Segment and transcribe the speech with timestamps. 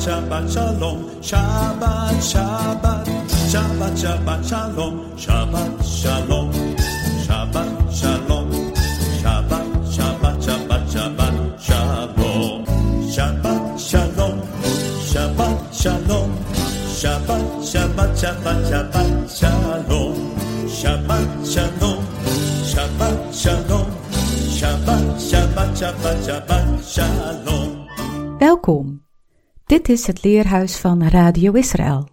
[0.00, 0.98] Shabbat, Shalom.
[1.22, 3.06] Shabbat, Shabbat.
[3.52, 4.94] Shabbat, Shabbat, Shalom.
[5.16, 6.48] Shabbat, Shalom.
[7.26, 8.46] Shabbat, Shalom.
[9.22, 12.64] Shabbat, Shabbat, Shabbat, Shabbat, Shalom.
[13.14, 14.36] Shabbat, Shalom.
[15.10, 16.30] Shabbat, Shalom.
[17.00, 20.16] Shabbat, Shabbat, Shabbat, Shabbat, Shalom.
[20.66, 22.00] Shabbat, Shalom.
[22.72, 23.88] Shabbat, Shalom.
[24.58, 27.68] Shabbat, Shabbat, Shabbat, Shabbat, Shalom.
[28.40, 29.03] Welkom.
[29.64, 32.08] Dit is het leerhuis van Radio Israël.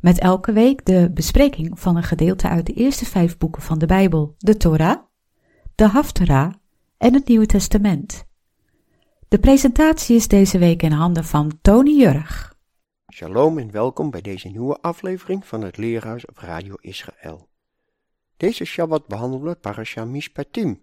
[0.00, 3.86] Met elke week de bespreking van een gedeelte uit de eerste vijf boeken van de
[3.86, 5.02] Bijbel, de Torah,
[5.74, 6.52] de Haftarah
[6.98, 8.24] en het Nieuwe Testament.
[9.28, 12.56] De presentatie is deze week in handen van Tony Jurg.
[13.12, 17.48] Shalom en welkom bij deze nieuwe aflevering van het Leerhuis op Radio Israël.
[18.36, 20.80] Deze Shabbat behandelen we Parasha Mishpatim.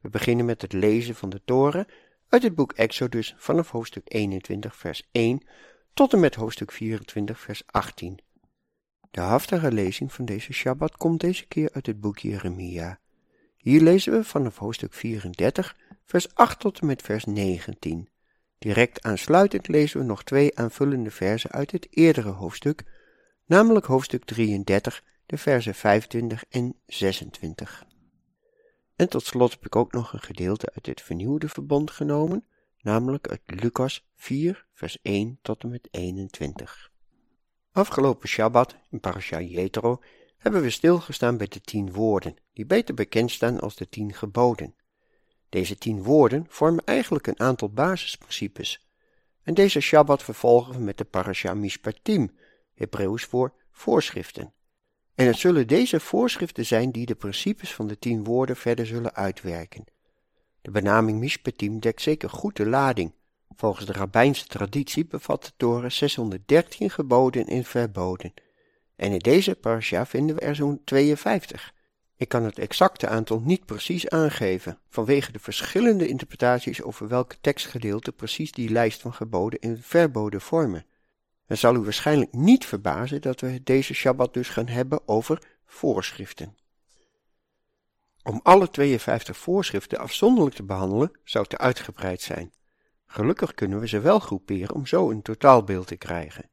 [0.00, 1.86] We beginnen met het lezen van de Toren
[2.32, 5.46] uit het boek Exodus vanaf hoofdstuk 21 vers 1
[5.94, 8.18] tot en met hoofdstuk 24 vers 18.
[9.10, 12.98] De haftige lezing van deze Shabbat komt deze keer uit het boek Jeremia.
[13.56, 18.08] Hier lezen we vanaf hoofdstuk 34 vers 8 tot en met vers 19.
[18.58, 22.82] Direct aansluitend lezen we nog twee aanvullende versen uit het eerdere hoofdstuk,
[23.46, 27.86] namelijk hoofdstuk 33, de versen 25 en 26.
[28.96, 32.46] En tot slot heb ik ook nog een gedeelte uit het vernieuwde verbond genomen,
[32.80, 36.90] namelijk uit Lucas 4, vers 1 tot en met 21.
[37.72, 40.00] Afgelopen Shabbat in Parasha Jethro
[40.36, 44.74] hebben we stilgestaan bij de tien woorden, die beter bekend staan als de tien geboden.
[45.48, 48.86] Deze tien woorden vormen eigenlijk een aantal basisprincipes.
[49.42, 52.36] En deze Shabbat vervolgen we met de Parasha Mishpatim,
[52.74, 54.52] Hebreeuws voor voorschriften.
[55.14, 59.14] En het zullen deze voorschriften zijn die de principes van de tien woorden verder zullen
[59.14, 59.84] uitwerken.
[60.62, 63.12] De benaming Mishpatim dekt zeker goed de lading.
[63.56, 68.34] Volgens de rabbijnse traditie bevat de Toren 613 geboden en verboden.
[68.96, 71.74] En in deze parasha vinden we er zo'n 52.
[72.16, 78.12] Ik kan het exacte aantal niet precies aangeven, vanwege de verschillende interpretaties over welke tekstgedeelte
[78.12, 80.86] precies die lijst van geboden en verboden vormen.
[81.52, 86.56] Het zal u waarschijnlijk niet verbazen dat we deze Shabbat dus gaan hebben over voorschriften.
[88.22, 92.52] Om alle 52 voorschriften afzonderlijk te behandelen zou te uitgebreid zijn.
[93.06, 96.50] Gelukkig kunnen we ze wel groeperen om zo een totaalbeeld te krijgen.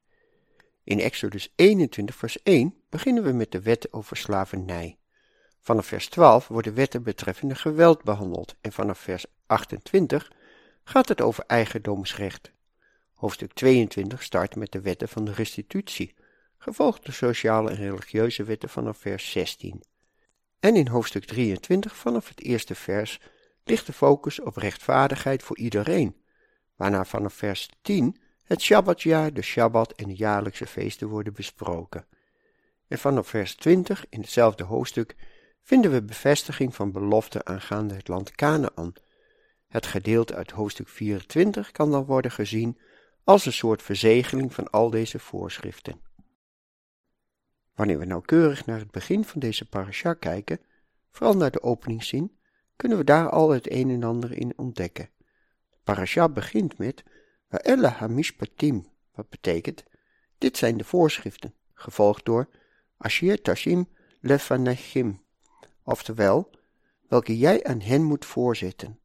[0.83, 4.97] In Exodus 21 vers 1 beginnen we met de wetten over slavernij.
[5.59, 10.31] Vanaf vers 12 worden wetten betreffende geweld behandeld en vanaf vers 28
[10.83, 12.51] gaat het over eigendomsrecht.
[13.19, 16.15] Hoofdstuk 22 start met de wetten van de restitutie,
[16.57, 19.83] gevolgd door sociale en religieuze wetten vanaf vers 16.
[20.59, 23.19] En in hoofdstuk 23 vanaf het eerste vers
[23.63, 26.15] ligt de focus op rechtvaardigheid voor iedereen,
[26.75, 32.07] waarna vanaf vers 10 het Shabbatjaar, de Shabbat en de jaarlijkse feesten worden besproken.
[32.87, 35.15] En vanaf vers 20 in hetzelfde hoofdstuk
[35.61, 38.93] vinden we bevestiging van beloften aangaande het land Canaan.
[39.67, 42.77] Het gedeelte uit hoofdstuk 24 kan dan worden gezien
[43.29, 46.01] als een soort verzegeling van al deze voorschriften.
[47.73, 50.59] Wanneer we nauwkeurig naar het begin van deze parasha kijken,
[51.11, 52.37] vooral naar de openingszin,
[52.75, 55.09] kunnen we daar al het een en ander in ontdekken.
[55.69, 57.03] De parasha begint met
[57.47, 59.83] Wa'elle hamishpatim, wat betekent,
[60.37, 62.49] dit zijn de voorschriften, gevolgd door
[62.97, 63.87] Ashir tashim
[64.21, 65.21] lefanechim,
[65.83, 66.49] oftewel,
[67.07, 68.99] welke jij aan hen moet voorzetten.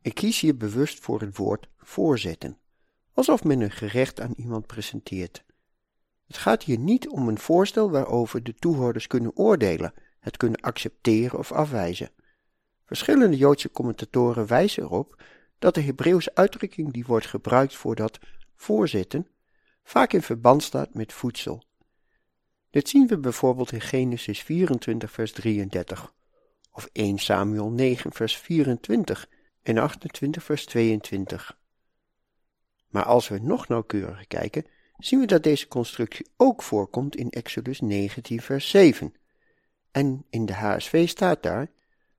[0.00, 2.60] Ik kies hier bewust voor het woord voorzetten
[3.14, 5.44] alsof men een gerecht aan iemand presenteert.
[6.26, 11.38] Het gaat hier niet om een voorstel waarover de toehoorders kunnen oordelen, het kunnen accepteren
[11.38, 12.10] of afwijzen.
[12.84, 15.22] Verschillende Joodse commentatoren wijzen erop
[15.58, 18.18] dat de Hebreeuwse uitdrukking die wordt gebruikt voor dat
[18.56, 19.26] voorzitten
[19.84, 21.62] vaak in verband staat met voedsel.
[22.70, 26.14] Dit zien we bijvoorbeeld in Genesis 24 vers 33
[26.72, 29.28] of 1 Samuel 9 vers 24
[29.62, 31.60] en 28 vers 22.
[32.92, 34.66] Maar als we nog nauwkeuriger kijken,
[34.98, 39.14] zien we dat deze constructie ook voorkomt in Exodus 19, vers 7.
[39.90, 41.70] En in de HSV staat daar: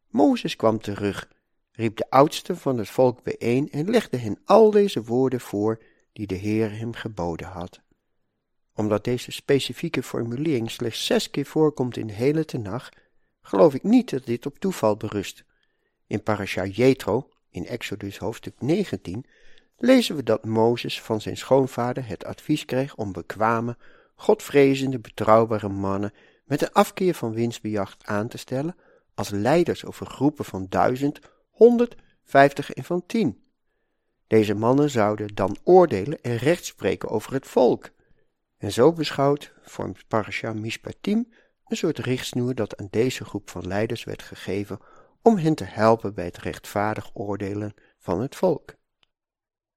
[0.08, 1.30] Mozes kwam terug,
[1.72, 5.82] riep de oudsten van het volk bijeen en legde hen al deze woorden voor
[6.14, 7.82] die de Heer hem geboden had.
[8.76, 12.90] Omdat deze specifieke formulering slechts zes keer voorkomt in de hele tenag,
[13.42, 15.44] geloof ik niet dat dit op toeval berust.
[16.08, 19.26] In Parasha Jethro, in Exodus hoofdstuk 19,
[19.78, 23.78] lezen we dat Mozes van zijn schoonvader het advies kreeg om bekwame,
[24.16, 26.14] godvrezende, betrouwbare mannen
[26.46, 28.76] met een afkeer van winstbejag aan te stellen
[29.16, 33.44] als leiders over groepen van duizend, honderd, vijftig en van tien.
[34.28, 37.90] Deze mannen zouden dan oordelen en recht spreken over het volk.
[38.58, 41.32] En zo beschouwd vormt Parasha Mishpatim
[41.68, 44.80] een soort richtsnoer dat aan deze groep van leiders werd gegeven
[45.22, 48.76] om hen te helpen bij het rechtvaardig oordelen van het volk.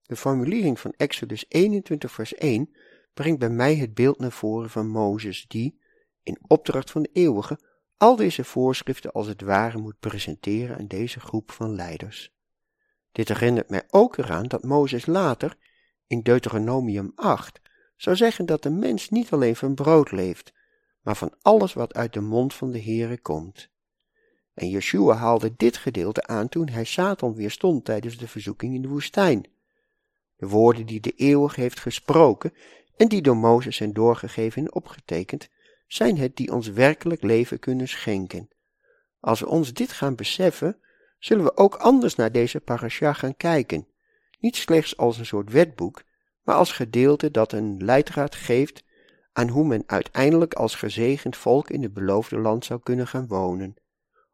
[0.06, 2.74] De formulering van Exodus 21 vers 1
[3.14, 5.80] brengt bij mij het beeld naar voren van Mozes die,
[6.22, 7.58] in opdracht van de eeuwige,
[7.96, 12.34] al deze voorschriften als het ware moet presenteren aan deze groep van leiders.
[13.12, 15.56] Dit herinnert mij ook eraan dat Mozes later,
[16.06, 17.60] in Deuteronomium 8,
[17.96, 20.52] zou zeggen dat de mens niet alleen van brood leeft,
[21.00, 23.70] maar van alles wat uit de mond van de Heere komt.
[24.54, 28.88] En Yeshua haalde dit gedeelte aan toen hij Satan weerstond tijdens de verzoeking in de
[28.88, 29.46] woestijn.
[30.36, 32.54] De woorden die de eeuwig heeft gesproken
[32.96, 35.48] en die door Mozes zijn doorgegeven en opgetekend,
[35.86, 38.48] zijn het die ons werkelijk leven kunnen schenken.
[39.20, 40.80] Als we ons dit gaan beseffen,
[41.18, 43.86] zullen we ook anders naar deze parasha gaan kijken,
[44.38, 46.02] niet slechts als een soort wetboek,
[46.42, 48.84] maar als gedeelte dat een leidraad geeft
[49.32, 53.76] aan hoe men uiteindelijk als gezegend volk in het beloofde land zou kunnen gaan wonen.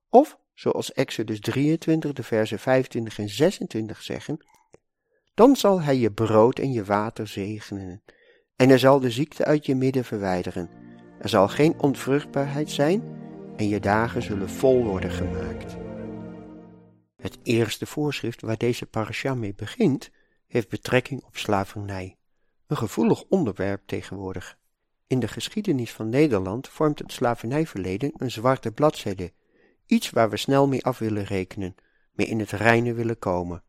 [0.08, 4.44] Of, zoals Exodus 23, de versen 25 en 26 zeggen,
[5.34, 8.02] dan zal hij je brood en je water zegenen,
[8.56, 10.70] en hij zal de ziekte uit je midden verwijderen.
[11.18, 13.02] Er zal geen onvruchtbaarheid zijn,
[13.56, 15.76] en je dagen zullen vol worden gemaakt.
[17.16, 20.10] Het eerste voorschrift waar deze parasha mee begint,
[20.46, 22.16] heeft betrekking op slavernij,
[22.66, 24.58] een gevoelig onderwerp tegenwoordig.
[25.06, 29.32] In de geschiedenis van Nederland vormt het slavernijverleden een zwarte bladzijde,
[29.86, 31.74] iets waar we snel mee af willen rekenen,
[32.12, 33.62] mee in het reine willen komen.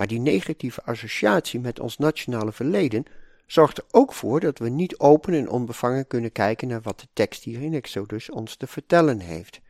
[0.00, 3.04] Maar die negatieve associatie met ons nationale verleden
[3.46, 7.06] zorgt er ook voor dat we niet open en onbevangen kunnen kijken naar wat de
[7.12, 9.60] tekst hier in Exodus ons te vertellen heeft.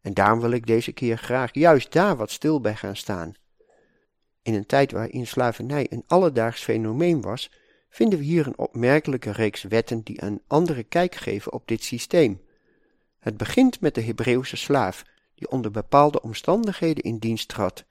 [0.00, 3.34] En daarom wil ik deze keer graag juist daar wat stil bij gaan staan.
[4.42, 7.50] In een tijd waarin slavernij een alledaags fenomeen was,
[7.88, 12.40] vinden we hier een opmerkelijke reeks wetten die een andere kijk geven op dit systeem.
[13.18, 15.04] Het begint met de Hebreeuwse slaaf,
[15.34, 17.84] die onder bepaalde omstandigheden in dienst trad.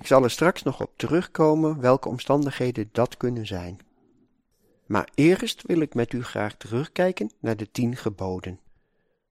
[0.00, 3.78] Ik zal er straks nog op terugkomen welke omstandigheden dat kunnen zijn.
[4.86, 8.60] Maar eerst wil ik met u graag terugkijken naar de tien geboden.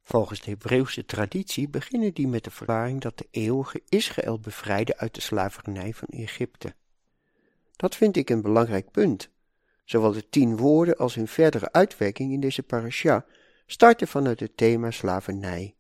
[0.04, 5.16] Volgens de Hebreeuwse traditie beginnen die met de verklaring dat de eeuwige Israël bevrijdde uit
[5.16, 6.76] de slavernij van Egypte.
[7.76, 9.30] Dat vind ik een belangrijk punt.
[9.86, 13.26] Zowel de tien woorden als hun verdere uitwerking in deze parasha
[13.66, 15.76] starten vanuit het thema slavernij.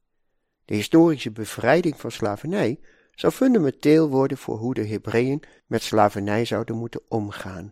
[0.65, 2.79] De historische bevrijding van slavernij
[3.19, 7.71] zou fundamenteel worden voor hoe de Hebreeën met slavernij zouden moeten omgaan.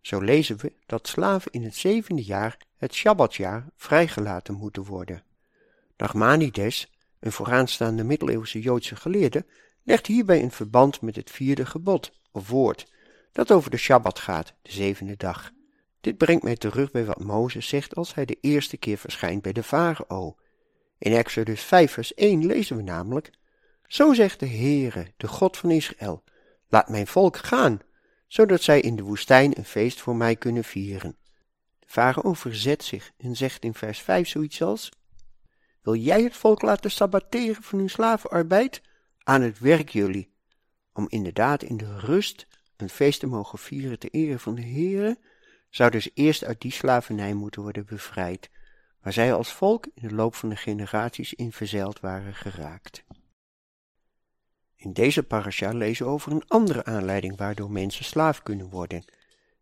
[0.00, 5.22] Zo lezen we dat slaven in het zevende jaar, het Shabbatjaar, vrijgelaten moeten worden.
[5.96, 9.46] Nachmanides, een vooraanstaande middeleeuwse Joodse geleerde,
[9.82, 12.92] legt hierbij een verband met het vierde gebod, of woord,
[13.32, 15.50] dat over de Shabbat gaat, de zevende dag.
[16.00, 19.52] Dit brengt mij terug bij wat Mozes zegt als hij de eerste keer verschijnt bij
[19.52, 20.36] de farao.
[20.98, 23.30] In Exodus 5 vers 1 lezen we namelijk,
[23.88, 26.24] Zo zegt de Heere, de God van Israël,
[26.68, 27.80] laat mijn volk gaan,
[28.26, 31.16] zodat zij in de woestijn een feest voor mij kunnen vieren.
[31.78, 34.90] De farao verzet zich en zegt in vers 5 zoiets als,
[35.82, 38.82] Wil jij het volk laten sabbateren van hun slavenarbeid?
[39.22, 40.32] Aan het werk jullie,
[40.92, 45.18] om inderdaad in de rust een feest te mogen vieren ter ere van de Heere,
[45.70, 48.50] zouden ze eerst uit die slavernij moeten worden bevrijd,
[49.02, 53.04] waar zij als volk in de loop van de generaties in verzeild waren geraakt.
[54.80, 59.04] In deze parasha lezen we over een andere aanleiding waardoor mensen slaaf kunnen worden.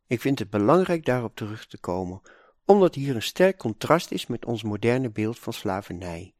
[0.06, 2.20] Ik vind het belangrijk daarop terug te komen,
[2.64, 6.34] omdat hier een sterk contrast is met ons moderne beeld van slavernij.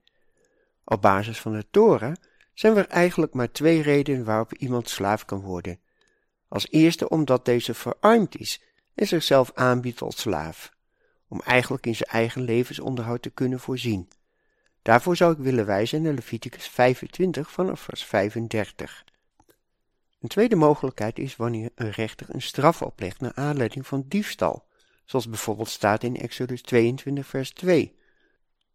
[0.85, 2.15] Op basis van de Torah
[2.55, 5.81] zijn er eigenlijk maar twee redenen waarop iemand slaaf kan worden.
[6.49, 8.63] Als eerste omdat deze verarmd is
[8.95, 10.73] en zichzelf aanbiedt als slaaf,
[11.29, 14.09] om eigenlijk in zijn eigen levensonderhoud te kunnen voorzien.
[14.87, 19.05] Daarvoor zou ik willen wijzen naar Leviticus 25 vanaf vers 35.
[20.21, 24.67] Een tweede mogelijkheid is wanneer een rechter een straf oplegt naar aanleiding van diefstal,
[25.05, 27.97] zoals bijvoorbeeld staat in Exodus 22 vers 2.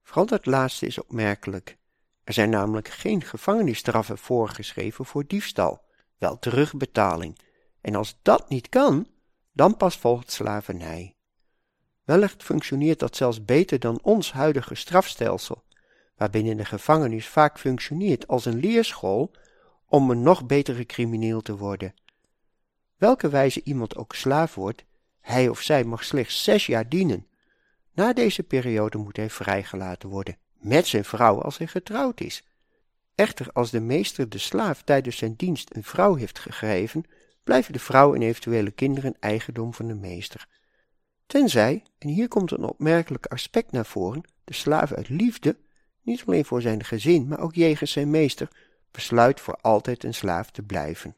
[0.04, 1.78] Vooral dat laatste is opmerkelijk.
[2.24, 5.82] Er zijn namelijk geen gevangenisstraffen voorgeschreven voor diefstal,
[6.18, 7.40] wel terugbetaling.
[7.82, 9.08] En als dat niet kan,
[9.52, 11.16] dan pas volgt slavernij.
[12.04, 15.64] Wellicht functioneert dat zelfs beter dan ons huidige strafstelsel,
[16.22, 19.32] waarbinnen de gevangenis vaak functioneert als een leerschool
[19.88, 21.94] om een nog betere crimineel te worden.
[22.98, 24.86] Welke wijze iemand ook slaaf wordt,
[25.22, 27.28] hij of zij mag slechts zes jaar dienen.
[27.94, 32.44] Na deze periode moet hij vrijgelaten worden, met zijn vrouw als hij getrouwd is.
[33.16, 37.04] Echter, als de meester de slaaf tijdens zijn dienst een vrouw heeft gegeven,
[37.44, 40.48] blijven de vrouw en eventuele kinderen eigendom van de meester.
[41.26, 45.56] Tenzij, en hier komt een opmerkelijk aspect naar voren, de slaaf uit liefde,
[46.02, 48.50] niet alleen voor zijn gezin, maar ook jegens zijn meester,
[48.92, 51.16] besluit voor altijd een slaaf te blijven.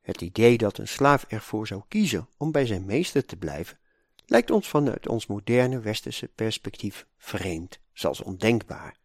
[0.00, 3.78] Het idee dat een slaaf ervoor zou kiezen om bij zijn meester te blijven,
[4.26, 8.96] lijkt ons vanuit ons moderne westerse perspectief vreemd, zelfs ondenkbaar.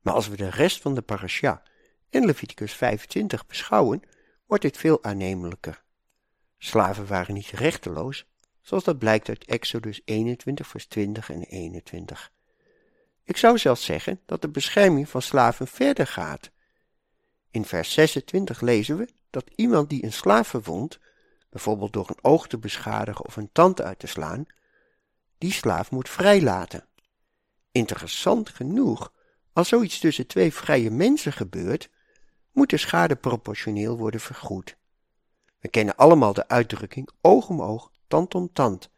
[0.00, 1.62] Maar als we de rest van de parasha
[2.10, 4.02] en Leviticus 25 beschouwen,
[4.46, 5.82] wordt dit veel aannemelijker.
[6.58, 8.26] Slaven waren niet rechteloos,
[8.70, 12.32] zoals dat blijkt uit Exodus 21 vers 20 en 21.
[13.24, 16.50] Ik zou zelfs zeggen dat de bescherming van slaven verder gaat.
[17.50, 20.98] In vers 26 lezen we dat iemand die een slaaf verwondt,
[21.48, 24.46] bijvoorbeeld door een oog te beschadigen of een tand uit te slaan,
[25.38, 26.86] die slaaf moet vrijlaten.
[27.72, 29.12] Interessant genoeg,
[29.52, 31.90] als zoiets tussen twee vrije mensen gebeurt,
[32.52, 34.76] moet de schade proportioneel worden vergoed.
[35.58, 38.90] We kennen allemaal de uitdrukking oog om oog, tand om tand,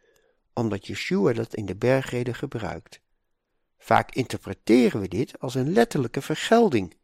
[0.53, 3.01] omdat Yeshua dat in de bergreden gebruikt.
[3.79, 6.97] Vaak interpreteren we dit als een letterlijke vergelding,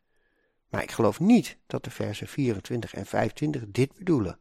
[0.69, 4.39] maar ik geloof niet dat de versen 24 en 25 dit bedoelen.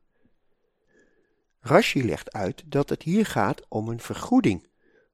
[1.60, 4.68] Rashi legt uit dat het hier gaat om een vergoeding,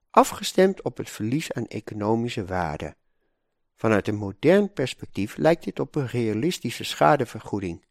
[0.10, 2.96] afgestemd op het verlies aan economische waarde.
[3.76, 7.86] Vanuit een modern perspectief lijkt dit op een realistische schadevergoeding.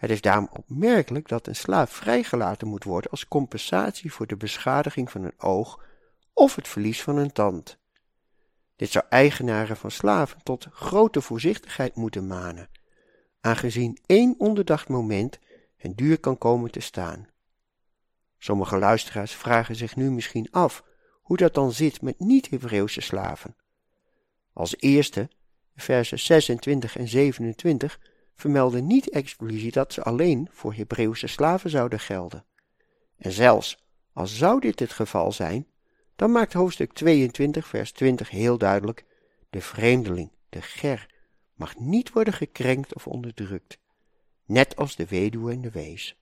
[0.00, 5.10] Het is daarom opmerkelijk dat een slaaf vrijgelaten moet worden als compensatie voor de beschadiging
[5.10, 5.84] van een oog
[6.32, 7.78] of het verlies van een tand.
[8.76, 12.70] Dit zou eigenaren van slaven tot grote voorzichtigheid moeten manen,
[13.40, 15.38] aangezien één onderdacht moment
[15.76, 17.28] hen duur kan komen te staan.
[18.38, 20.84] Sommige luisteraars vragen zich nu misschien af
[21.20, 23.56] hoe dat dan zit met niet-Hebreeuwse slaven.
[24.52, 25.28] Als eerste,
[25.76, 28.00] versen 26 en 27
[28.40, 32.44] vermelden niet expliciet dat ze alleen voor Hebreeuwse slaven zouden gelden.
[33.16, 35.66] En zelfs als zou dit het geval zijn,
[36.16, 39.04] dan maakt hoofdstuk 22 vers 20 heel duidelijk,
[39.50, 41.14] de vreemdeling, de ger,
[41.54, 43.78] mag niet worden gekrenkt of onderdrukt,
[44.44, 46.18] net als de weduwe en de wees.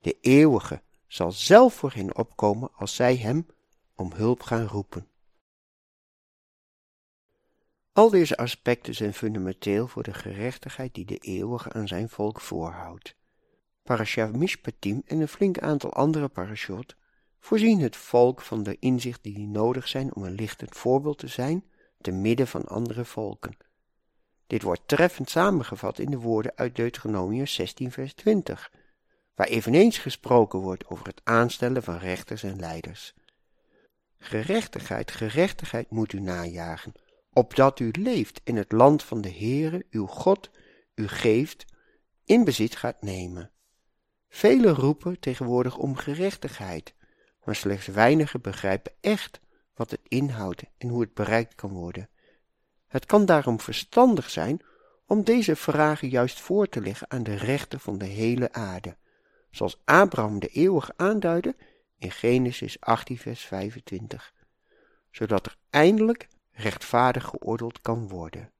[0.00, 3.46] De eeuwige zal zelf voor hen opkomen als zij hem
[3.94, 5.08] om hulp gaan roepen.
[7.94, 13.14] Al deze aspecten zijn fundamenteel voor de gerechtigheid die de eeuwige aan zijn volk voorhoudt.
[13.82, 16.96] Parasha Mishpatim en een flink aantal andere parashot
[17.40, 21.64] voorzien het volk van de inzicht die nodig zijn om een lichtend voorbeeld te zijn
[22.00, 23.56] te midden van andere volken.
[24.46, 28.72] Dit wordt treffend samengevat in de woorden uit Deuteronomium 16 vers 20,
[29.34, 33.14] waar eveneens gesproken wordt over het aanstellen van rechters en leiders.
[34.18, 36.92] Gerechtigheid, gerechtigheid moet u najagen,
[37.34, 40.50] opdat u leeft in het land van de Heere, uw God,
[40.94, 41.64] u geeft,
[42.24, 43.50] in bezit gaat nemen.
[44.28, 46.94] Velen roepen tegenwoordig om gerechtigheid,
[47.44, 49.40] maar slechts weinigen begrijpen echt
[49.74, 52.08] wat het inhoudt en hoe het bereikt kan worden.
[52.86, 54.60] Het kan daarom verstandig zijn
[55.06, 58.96] om deze vragen juist voor te leggen aan de rechter van de hele aarde,
[59.50, 61.56] zoals Abraham de eeuwig aanduidde
[61.98, 64.32] in Genesis 18 vers 25,
[65.10, 68.52] zodat er eindelijk rechtvaardig geoordeeld kan worden.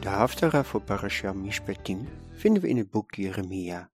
[0.00, 3.90] De Haftara voor Parasha Mishpatim vinden we in het boek Jeremia.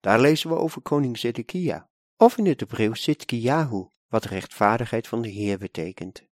[0.00, 5.28] Daar lezen we over koning Zedekia, of in het Hebreeuws Zitkiyahu, wat rechtvaardigheid van de
[5.28, 6.26] Heer betekent.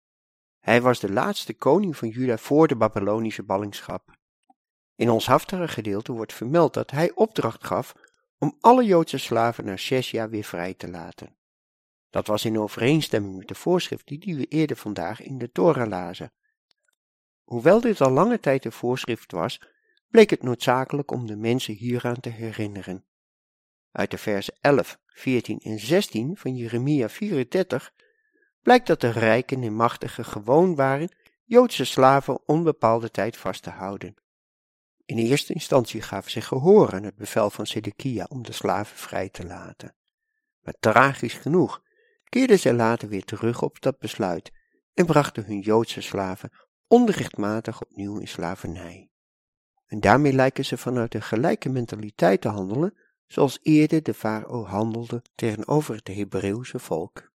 [0.59, 4.17] Hij was de laatste koning van Juda voor de Babylonische ballingschap.
[4.95, 7.93] In ons Haftara gedeelte wordt vermeld dat hij opdracht gaf
[8.37, 11.35] om alle Joodse slaven na zes jaar weer vrij te laten.
[12.15, 16.31] Dat was in overeenstemming met de voorschriften die we eerder vandaag in de Torah lazen.
[17.43, 19.61] Hoewel dit al lange tijd een voorschrift was,
[20.07, 23.05] bleek het noodzakelijk om de mensen hieraan te herinneren.
[23.91, 27.93] Uit de versen 11, 14 en 16 van Jeremia 34
[28.61, 31.09] blijkt dat de rijken en machtigen gewoon waren
[31.43, 34.15] Joodse slaven onbepaalde tijd vast te houden.
[35.05, 39.29] In eerste instantie gaven ze gehoor aan het bevel van Sedekia om de slaven vrij
[39.29, 39.95] te laten.
[40.61, 41.83] Maar tragisch genoeg
[42.29, 44.51] keerden zij later weer terug op dat besluit
[44.93, 46.51] en brachten hun Joodse slaven
[46.87, 49.09] onrechtmatig opnieuw in slavernij.
[49.85, 52.93] En daarmee lijken ze vanuit een gelijke mentaliteit te handelen
[53.27, 57.31] zoals eerder de farao handelde tegenover het Hebreeuwse volk.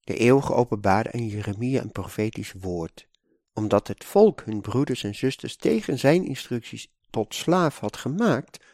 [0.00, 3.08] De eeuwige openbaarde aan Jeremia een profetisch woord,
[3.52, 8.64] omdat het volk hun broeders en zusters tegen zijn instructies tot slaaf had gemaakt,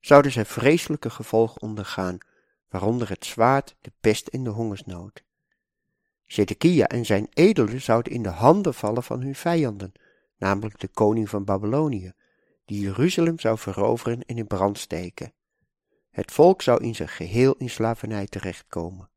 [0.00, 2.18] zouden zij vreselijke gevolgen ondergaan
[2.72, 5.22] waaronder het zwaard, de pest en de hongersnood.
[6.22, 9.92] Zedekia en zijn edelen zouden in de handen vallen van hun vijanden,
[10.36, 12.12] namelijk de koning van Babylonië,
[12.64, 15.32] die Jeruzalem zou veroveren en in brand steken.
[16.10, 19.10] Het volk zou in zijn geheel in slavernij terechtkomen.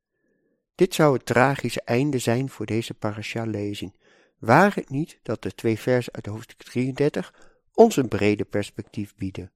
[0.75, 3.95] Dit zou het tragische einde zijn voor deze parasha-lezing,
[4.39, 7.33] waar het niet dat de twee versen uit hoofdstuk 33
[7.73, 9.51] ons een brede perspectief bieden.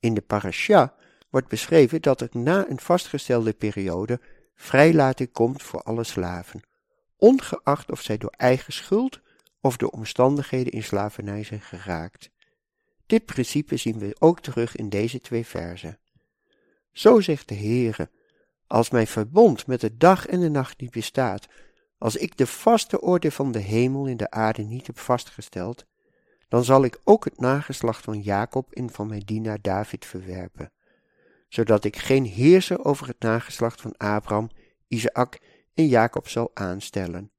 [0.00, 0.94] In de parasha
[1.30, 4.20] wordt beschreven dat er na een vastgestelde periode
[4.54, 6.62] vrijlating komt voor alle slaven,
[7.16, 9.20] ongeacht of zij door eigen schuld
[9.60, 12.30] of door omstandigheden in slavernij zijn geraakt.
[13.06, 15.98] Dit principe zien we ook terug in deze twee verzen.
[16.92, 18.10] Zo zegt de Heere,
[18.66, 21.48] als mijn verbond met de dag en de nacht niet bestaat,
[21.98, 25.86] als ik de vaste orde van de hemel in de aarde niet heb vastgesteld,
[26.48, 30.72] dan zal ik ook het nageslacht van Jacob en van mijn dienaar David verwerpen,
[31.50, 34.50] zodat ik geen heerser over het nageslacht van Abraham,
[34.88, 35.38] Isaac
[35.74, 37.32] en Jacob zal aanstellen.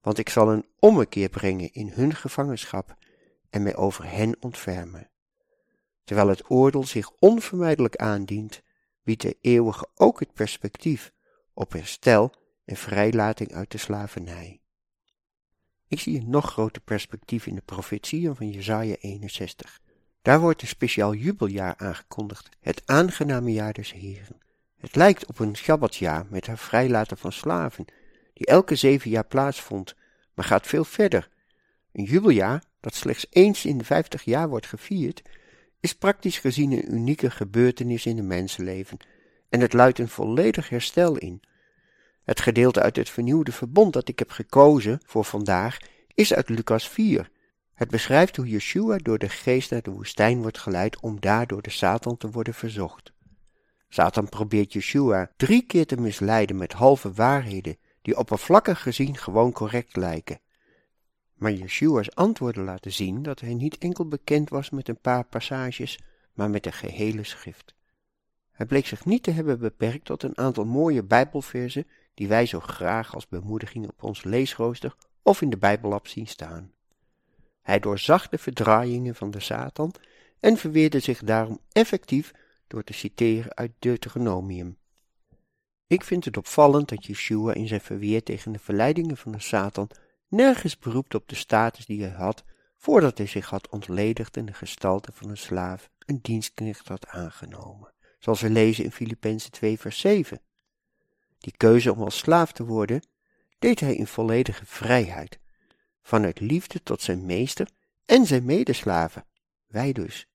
[0.00, 2.96] Want ik zal een ommekeer brengen in hun gevangenschap
[3.50, 5.10] en mij over hen ontfermen.
[6.04, 8.62] Terwijl het oordeel zich onvermijdelijk aandient,
[9.02, 11.12] biedt de eeuwige ook het perspectief
[11.52, 14.60] op herstel en vrijlating uit de slavernij.
[15.86, 19.80] Ik zie een nog groter perspectief in de profetieën van Jesaja 61.
[20.22, 24.38] Daar wordt een speciaal jubeljaar aangekondigd, het aangename jaar des Heren.
[24.76, 27.84] Het lijkt op een Shabbatjaar met haar vrijlaten van slaven,
[28.34, 29.94] die elke zeven jaar plaatsvond,
[30.34, 31.28] maar gaat veel verder.
[31.92, 35.22] Een jubeljaar, dat slechts eens in de vijftig jaar wordt gevierd,
[35.80, 38.98] is praktisch gezien een unieke gebeurtenis in het mensenleven
[39.48, 41.42] en het luidt een volledig herstel in.
[42.24, 45.78] Het gedeelte uit het vernieuwde verbond dat ik heb gekozen voor vandaag
[46.14, 47.30] is uit Lucas 4.
[47.80, 51.62] Het beschrijft hoe Yeshua door de geest naar de woestijn wordt geleid om daar door
[51.62, 53.12] de Satan te worden verzocht.
[53.88, 59.96] Satan probeert Yeshua drie keer te misleiden met halve waarheden die oppervlakkig gezien gewoon correct
[59.96, 60.40] lijken.
[61.34, 65.98] Maar Yeshua's antwoorden laten zien dat hij niet enkel bekend was met een paar passages,
[66.32, 67.74] maar met de gehele schrift.
[68.52, 72.60] Hij bleek zich niet te hebben beperkt tot een aantal mooie Bijbelversen die wij zo
[72.60, 76.72] graag als bemoediging op ons leesrooster of in de Bijbelab zien staan.
[77.62, 79.94] Hij doorzag de verdraaiingen van de Satan
[80.40, 82.32] en verweerde zich daarom effectief
[82.66, 84.78] door te citeren uit Deuteronomium.
[85.86, 89.90] Ik vind het opvallend dat Yeshua in zijn verweer tegen de verleidingen van de Satan
[90.28, 92.44] nergens beroept op de status die hij had
[92.76, 97.92] voordat hij zich had ontledigd in de gestalte van een slaaf, een dienstknecht had aangenomen,
[98.18, 100.40] zoals we lezen in Filippenzen 2 vers 7.
[101.38, 103.02] Die keuze om als slaaf te worden,
[103.58, 105.39] deed hij in volledige vrijheid,
[106.10, 107.68] vanuit liefde tot zijn meester
[108.04, 109.24] en zijn medeslaven,
[109.66, 110.28] wij dus.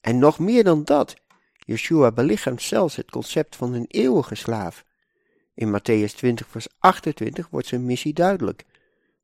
[0.00, 1.16] En nog meer dan dat,
[1.58, 4.84] Yeshua belichaamt zelfs het concept van een eeuwige slaaf.
[5.54, 8.64] In Matthäus 20 vers 28 wordt zijn missie duidelijk.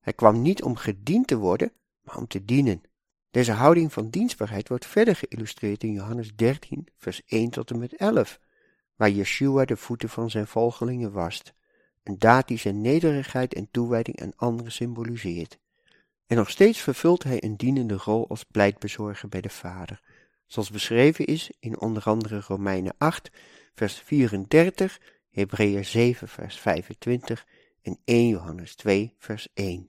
[0.00, 1.72] Hij kwam niet om gediend te worden,
[2.02, 2.82] maar om te dienen.
[3.30, 7.96] Deze houding van dienstbaarheid wordt verder geïllustreerd in Johannes 13, vers 1 tot en met
[7.96, 8.40] 11,
[8.96, 11.54] waar Yeshua de voeten van zijn volgelingen wast,
[12.04, 15.58] een daad die zijn nederigheid en toewijding aan anderen symboliseert.
[16.26, 20.00] En nog steeds vervult hij een dienende rol als pleitbezorger bij de Vader,
[20.46, 23.30] zoals beschreven is in onder andere Romeinen 8,
[23.74, 27.46] vers 34, Hebreeën 7, vers 25
[27.82, 29.88] en 1 Johannes 2, vers 1.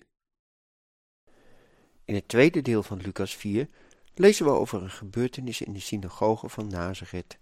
[2.05, 3.67] In het tweede deel van Lucas 4
[4.15, 7.37] lezen we over een gebeurtenis in de synagoge van Nazareth.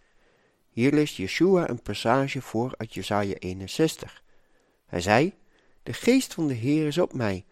[0.70, 4.24] Hier leest Yeshua een passage voor uit Jesaja 61.
[4.94, 5.34] Hij zei,
[5.84, 7.46] De geest van de Heer is op mij,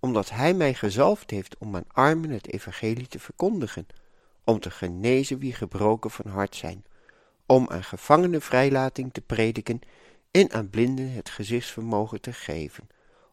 [0.00, 3.86] omdat hij mij gezalfd heeft om aan armen het evangelie te verkondigen,
[4.44, 6.84] om te genezen wie gebroken van hart zijn,
[7.46, 9.80] om aan gevangenen vrijlating te prediken
[10.30, 12.88] en aan blinden het gezichtsvermogen te geven,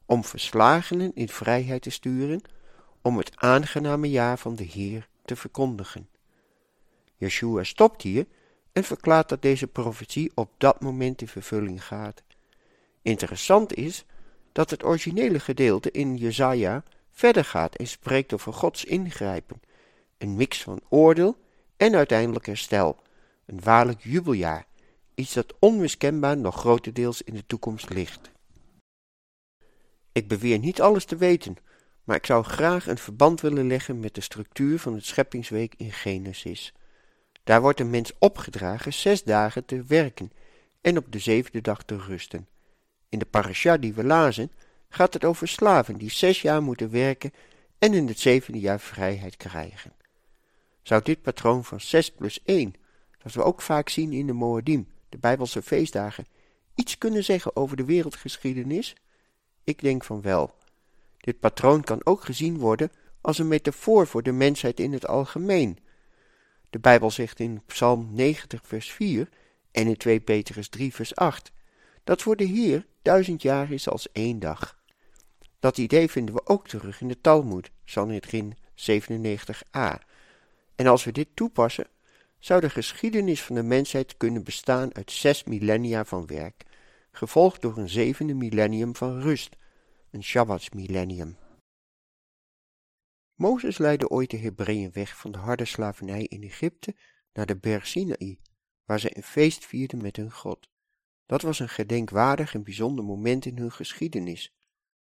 [0.05, 2.41] om verslagenen in vrijheid te sturen,
[3.01, 6.07] om het aangename jaar van de Heer te verkondigen.
[7.15, 8.25] Yeshua stopt hier
[8.71, 12.23] en verklaart dat deze profetie op dat moment in vervulling gaat.
[13.01, 14.05] Interessant is
[14.51, 19.61] dat het originele gedeelte in Jesaja verder gaat en spreekt over Gods ingrijpen,
[20.17, 21.37] een mix van oordeel
[21.77, 22.97] en uiteindelijk herstel,
[23.45, 24.65] een waarlijk jubeljaar,
[25.15, 28.31] iets dat onmiskenbaar nog grotendeels in de toekomst ligt.
[30.11, 31.57] Ik beweer niet alles te weten,
[32.03, 35.91] maar ik zou graag een verband willen leggen met de structuur van het scheppingsweek in
[35.91, 36.73] Genesis.
[37.43, 40.31] Daar wordt een mens opgedragen zes dagen te werken
[40.81, 42.47] en op de zevende dag te rusten.
[43.11, 44.51] In de parasha die we lazen
[44.89, 47.33] gaat het over slaven die zes jaar moeten werken
[47.79, 49.93] en in het zevende jaar vrijheid krijgen.
[50.81, 52.73] Zou dit patroon van zes plus één,
[53.23, 56.25] dat we ook vaak zien in de Moedim, de Bijbelse feestdagen,
[56.75, 58.95] iets kunnen zeggen over de wereldgeschiedenis?
[59.63, 60.55] Ik denk van wel.
[61.17, 65.79] Dit patroon kan ook gezien worden als een metafoor voor de mensheid in het algemeen.
[66.69, 69.29] De Bijbel zegt in Psalm 90 vers 4
[69.71, 71.51] en in 2 Petrus 3 vers 8
[72.03, 74.79] dat voor de Heer duizend jaar is als één dag.
[75.59, 79.97] Dat idee vinden we ook terug in de Talmud, Sanhedrin 97a.
[80.75, 81.87] En als we dit toepassen,
[82.39, 86.63] zou de geschiedenis van de mensheid kunnen bestaan uit zes millennia van werk,
[87.11, 89.55] gevolgd door een zevende millennium van rust,
[90.11, 91.37] een Shabbatsmillennium.
[93.35, 96.95] Mozes leidde ooit de Hebreeën weg van de harde slavernij in Egypte
[97.33, 98.39] naar de berg Sinaï,
[98.85, 100.70] waar zij een feest vierden met hun God.
[101.31, 104.53] Dat was een gedenkwaardig en bijzonder moment in hun geschiedenis.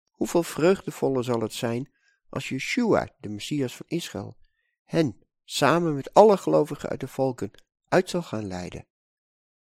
[0.09, 1.91] Hoeveel vreugdevoller zal het zijn
[2.29, 4.37] als Yeshua, de Messias van Israël,
[4.85, 7.51] hen, samen met alle gelovigen uit de volken,
[7.87, 8.85] uit zal gaan leiden.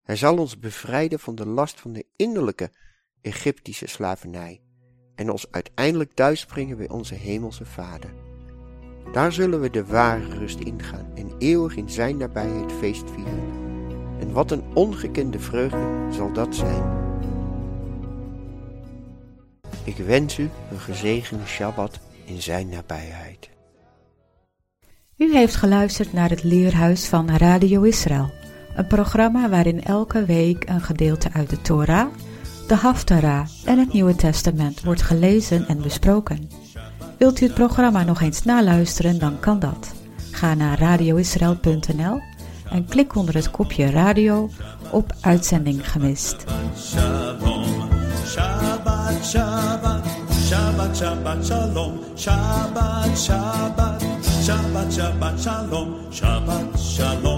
[0.02, 2.72] Hij zal ons bevrijden van de last van de innerlijke
[3.20, 4.62] Egyptische slavernij
[5.14, 8.14] en ons uiteindelijk thuisbrengen bij onze hemelse Vader.
[9.12, 13.67] Daar zullen we de ware rust ingaan en eeuwig in zijn nabijheid feest vieren.
[14.28, 16.82] En wat een ongekende vreugde zal dat zijn.
[19.84, 23.48] Ik wens u een gezegende Shabbat in zijn nabijheid.
[25.16, 28.30] U heeft geluisterd naar het Leerhuis van Radio Israël,
[28.76, 32.08] een programma waarin elke week een gedeelte uit de Torah,
[32.66, 36.50] de Haftarah en het Nieuwe Testament wordt gelezen en besproken.
[37.18, 39.94] Wilt u het programma nog eens naluisteren, dan kan dat.
[40.30, 42.20] Ga naar radioisrael.nl
[42.70, 44.50] en klik onder het kopje radio
[44.90, 46.36] op uitzending gemist.
[46.76, 47.64] Shalom,
[48.26, 50.04] Shabbat, Shabbat,
[50.48, 54.02] Shabbat, Shabbat, Shalom, Shabbat, Shabbat,
[54.42, 57.37] Shabbat, Shabbat, Shalom, Shabbat, Shalom,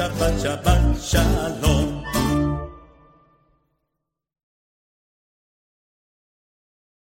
[0.00, 1.89] Shabbat, Shalom, Shabbat, Shabbat, Shabbat, Shabbat, Shalom.